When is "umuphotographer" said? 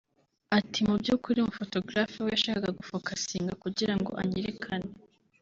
1.39-2.21